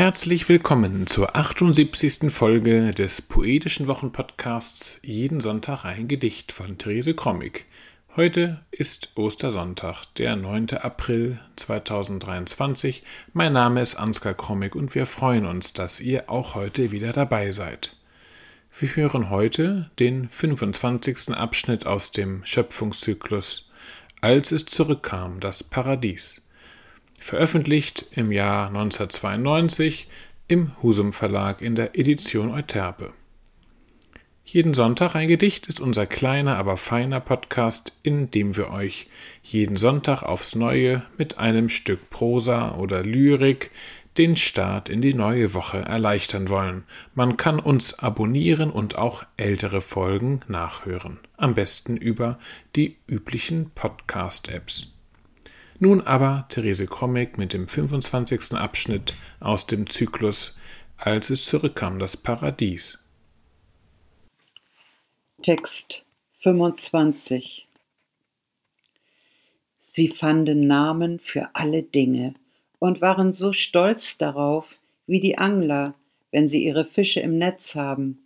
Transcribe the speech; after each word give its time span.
Herzlich 0.00 0.48
willkommen 0.48 1.06
zur 1.06 1.36
78. 1.36 2.32
Folge 2.32 2.92
des 2.92 3.20
poetischen 3.20 3.86
Wochenpodcasts 3.86 4.98
Jeden 5.02 5.42
Sonntag 5.42 5.84
ein 5.84 6.08
Gedicht 6.08 6.52
von 6.52 6.78
Therese 6.78 7.12
Krommig. 7.12 7.66
Heute 8.16 8.62
ist 8.70 9.10
Ostersonntag, 9.16 10.06
der 10.16 10.36
9. 10.36 10.68
April 10.80 11.38
2023. 11.56 13.02
Mein 13.34 13.52
Name 13.52 13.82
ist 13.82 13.96
Ansgar 13.96 14.32
Krommig 14.32 14.74
und 14.74 14.94
wir 14.94 15.04
freuen 15.04 15.44
uns, 15.44 15.74
dass 15.74 16.00
ihr 16.00 16.30
auch 16.30 16.54
heute 16.54 16.92
wieder 16.92 17.12
dabei 17.12 17.52
seid. 17.52 17.94
Wir 18.78 18.96
hören 18.96 19.28
heute 19.28 19.90
den 19.98 20.30
25. 20.30 21.34
Abschnitt 21.34 21.84
aus 21.84 22.10
dem 22.10 22.40
Schöpfungszyklus 22.46 23.70
Als 24.22 24.50
es 24.50 24.64
zurückkam, 24.64 25.40
das 25.40 25.62
Paradies 25.62 26.49
veröffentlicht 27.20 28.06
im 28.12 28.32
Jahr 28.32 28.66
1992 28.66 30.08
im 30.48 30.72
Husum 30.82 31.12
Verlag 31.12 31.62
in 31.62 31.76
der 31.76 31.96
Edition 31.96 32.50
Euterpe. 32.50 33.12
Jeden 34.44 34.74
Sonntag 34.74 35.14
ein 35.14 35.28
Gedicht 35.28 35.68
ist 35.68 35.78
unser 35.78 36.06
kleiner, 36.06 36.56
aber 36.56 36.76
feiner 36.76 37.20
Podcast, 37.20 37.92
in 38.02 38.32
dem 38.32 38.56
wir 38.56 38.70
euch 38.70 39.06
jeden 39.44 39.76
Sonntag 39.76 40.24
aufs 40.24 40.56
Neue 40.56 41.04
mit 41.16 41.38
einem 41.38 41.68
Stück 41.68 42.10
Prosa 42.10 42.74
oder 42.74 43.04
Lyrik 43.04 43.70
den 44.18 44.36
Start 44.36 44.88
in 44.88 45.02
die 45.02 45.14
neue 45.14 45.54
Woche 45.54 45.78
erleichtern 45.78 46.48
wollen. 46.48 46.82
Man 47.14 47.36
kann 47.36 47.60
uns 47.60 48.00
abonnieren 48.00 48.72
und 48.72 48.98
auch 48.98 49.24
ältere 49.36 49.82
Folgen 49.82 50.40
nachhören. 50.48 51.20
Am 51.36 51.54
besten 51.54 51.96
über 51.96 52.40
die 52.74 52.96
üblichen 53.06 53.70
Podcast-Apps. 53.70 54.99
Nun 55.82 56.02
aber 56.02 56.44
Therese 56.50 56.86
Krommig 56.86 57.38
mit 57.38 57.54
dem 57.54 57.66
25. 57.66 58.52
Abschnitt 58.52 59.14
aus 59.40 59.66
dem 59.66 59.88
Zyklus 59.88 60.58
Als 60.98 61.30
es 61.30 61.46
zurückkam, 61.46 61.98
das 61.98 62.18
Paradies. 62.18 63.02
Text 65.42 66.04
25 66.40 67.66
Sie 69.82 70.08
fanden 70.08 70.66
Namen 70.66 71.18
für 71.18 71.48
alle 71.54 71.82
Dinge 71.82 72.34
und 72.78 73.00
waren 73.00 73.32
so 73.32 73.54
stolz 73.54 74.18
darauf 74.18 74.78
wie 75.06 75.20
die 75.20 75.38
Angler, 75.38 75.94
wenn 76.30 76.46
sie 76.46 76.62
ihre 76.62 76.84
Fische 76.84 77.20
im 77.20 77.38
Netz 77.38 77.74
haben. 77.74 78.18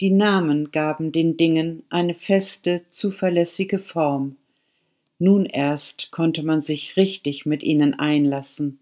Die 0.00 0.10
Namen 0.10 0.72
gaben 0.72 1.12
den 1.12 1.36
Dingen 1.36 1.82
eine 1.90 2.14
feste, 2.14 2.86
zuverlässige 2.92 3.78
Form 3.78 4.36
nun 5.18 5.46
erst 5.46 6.10
konnte 6.10 6.42
man 6.42 6.62
sich 6.62 6.96
richtig 6.96 7.46
mit 7.46 7.62
ihnen 7.62 7.94
einlassen, 7.94 8.80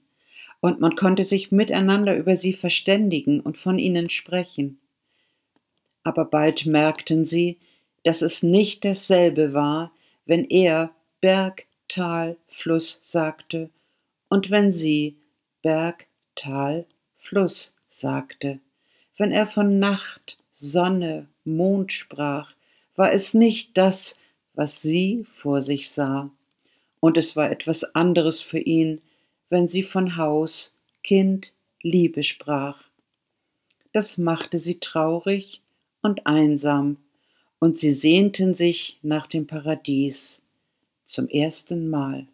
und 0.60 0.80
man 0.80 0.96
konnte 0.96 1.24
sich 1.24 1.52
miteinander 1.52 2.16
über 2.16 2.36
sie 2.36 2.52
verständigen 2.52 3.41
und 3.41 3.58
von 3.58 3.78
ihnen 3.78 4.10
sprechen. 4.10 4.78
Aber 6.02 6.24
bald 6.24 6.66
merkten 6.66 7.26
sie, 7.26 7.58
dass 8.02 8.22
es 8.22 8.42
nicht 8.42 8.84
dasselbe 8.84 9.52
war, 9.52 9.92
wenn 10.26 10.44
er 10.44 10.91
Berg, 11.20 11.66
Tal, 11.88 12.36
Fluss 12.48 12.98
sagte, 13.02 13.70
und 14.28 14.50
wenn 14.50 14.72
sie 14.72 15.16
Berg, 15.62 16.06
Tal, 16.34 16.86
Fluss 17.16 17.74
sagte. 17.88 18.58
Wenn 19.16 19.32
er 19.32 19.46
von 19.46 19.78
Nacht, 19.78 20.38
Sonne, 20.54 21.26
Mond 21.44 21.92
sprach, 21.92 22.52
war 22.96 23.12
es 23.12 23.34
nicht 23.34 23.76
das, 23.76 24.19
was 24.55 24.80
sie 24.80 25.27
vor 25.36 25.62
sich 25.62 25.91
sah, 25.91 26.30
und 27.00 27.16
es 27.16 27.36
war 27.36 27.50
etwas 27.50 27.94
anderes 27.94 28.41
für 28.41 28.60
ihn, 28.60 29.02
wenn 29.50 29.69
sie 29.69 29.83
von 29.83 30.16
Haus, 30.16 30.77
Kind, 31.02 31.52
Liebe 31.83 32.22
sprach. 32.22 32.82
Das 33.92 34.16
machte 34.16 34.58
sie 34.58 34.80
traurig 34.80 35.60
und 36.02 36.27
einsam, 36.27 36.97
und 37.59 37.78
sie 37.78 37.92
sehnten 37.92 38.54
sich 38.54 38.98
nach 39.03 39.26
dem 39.26 39.47
Paradies 39.47 40.42
zum 41.04 41.28
ersten 41.28 41.91
Mal. 41.91 42.26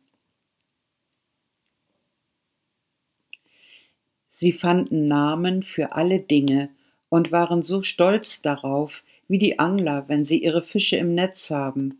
Sie 4.31 4.53
fanden 4.53 5.07
Namen 5.07 5.63
für 5.63 5.93
alle 5.93 6.21
Dinge 6.21 6.71
und 7.11 7.31
waren 7.31 7.63
so 7.63 7.83
stolz 7.83 8.41
darauf, 8.41 9.03
wie 9.29 9.39
die 9.39 9.59
Angler, 9.59 10.09
wenn 10.09 10.25
sie 10.25 10.43
ihre 10.43 10.63
Fische 10.63 10.97
im 10.97 11.15
Netz 11.15 11.51
haben. 11.51 11.99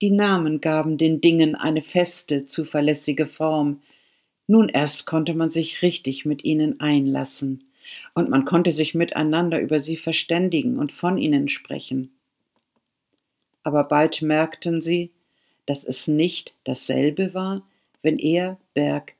Die 0.00 0.10
Namen 0.10 0.62
gaben 0.62 0.96
den 0.96 1.20
Dingen 1.20 1.54
eine 1.54 1.82
feste, 1.82 2.46
zuverlässige 2.46 3.26
Form. 3.26 3.82
Nun 4.46 4.70
erst 4.70 5.06
konnte 5.06 5.34
man 5.34 5.50
sich 5.50 5.82
richtig 5.82 6.24
mit 6.24 6.42
ihnen 6.42 6.80
einlassen, 6.80 7.64
und 8.14 8.30
man 8.30 8.46
konnte 8.46 8.72
sich 8.72 8.94
miteinander 8.94 9.60
über 9.60 9.80
sie 9.80 9.96
verständigen 9.98 10.78
und 10.78 10.90
von 10.90 11.18
ihnen 11.18 11.48
sprechen. 11.48 12.12
Aber 13.62 13.84
bald 13.84 14.22
merkten 14.22 14.80
sie, 14.80 15.10
dass 15.66 15.84
es 15.84 16.08
nicht 16.08 16.54
dasselbe 16.64 17.34
war, 17.34 17.62
wenn 18.02 18.18
er 18.18 18.58
Berg, 18.72 19.14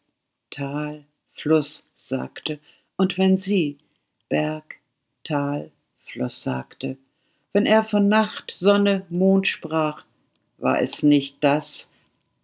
Tal, 0.51 1.05
Fluss 1.31 1.91
sagte, 1.95 2.59
und 2.97 3.19
wenn 3.19 3.37
sie 3.37 3.77
Berg, 4.31 4.77
Tal, 5.25 5.71
Fluss 5.99 6.43
sagte, 6.43 6.97
wenn 7.53 7.67
er 7.67 7.85
von 7.85 8.09
Nacht, 8.09 8.53
Sonne, 8.55 9.05
Mond 9.11 9.47
sprach, 9.47 10.05
war 10.61 10.81
es 10.81 11.03
nicht 11.03 11.37
das, 11.41 11.89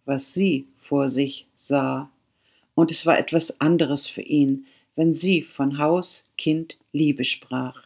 was 0.05 0.33
sie 0.33 0.65
vor 0.77 1.09
sich 1.09 1.45
sah, 1.57 2.09
und 2.75 2.91
es 2.91 3.05
war 3.05 3.17
etwas 3.17 3.59
anderes 3.59 4.07
für 4.07 4.21
ihn, 4.21 4.67
wenn 4.95 5.13
sie 5.13 5.41
von 5.41 5.77
Haus, 5.77 6.25
Kind, 6.37 6.77
Liebe 6.91 7.23
sprach. 7.23 7.83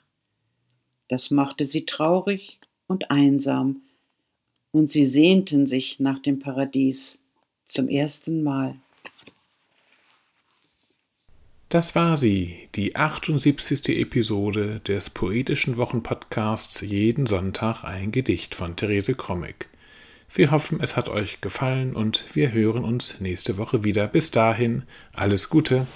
Das 1.07 1.31
machte 1.31 1.65
sie 1.65 1.85
traurig 1.85 2.59
und 2.87 3.11
einsam, 3.11 3.81
und 4.71 4.91
sie 4.91 5.05
sehnten 5.05 5.67
sich 5.67 5.99
nach 5.99 6.19
dem 6.19 6.39
Paradies 6.39 7.19
zum 7.67 7.89
ersten 7.89 8.43
Mal. 8.43 8.75
Das 11.71 11.95
war 11.95 12.17
sie, 12.17 12.67
die 12.75 12.97
78. 12.97 13.97
Episode 13.97 14.81
des 14.81 15.09
poetischen 15.09 15.77
Wochenpodcasts 15.77 16.81
Jeden 16.81 17.27
Sonntag 17.27 17.85
ein 17.85 18.11
Gedicht 18.11 18.55
von 18.55 18.75
Therese 18.75 19.15
Krommig. 19.15 19.70
Wir 20.33 20.51
hoffen, 20.51 20.79
es 20.81 20.95
hat 20.95 21.09
euch 21.09 21.41
gefallen 21.41 21.93
und 21.93 22.23
wir 22.33 22.53
hören 22.53 22.85
uns 22.85 23.19
nächste 23.19 23.57
Woche 23.57 23.83
wieder. 23.83 24.07
Bis 24.07 24.31
dahin, 24.31 24.83
alles 25.13 25.49
Gute. 25.49 25.87